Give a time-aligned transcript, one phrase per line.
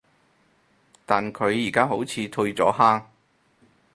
[1.05, 3.05] 但佢而家好似退咗坑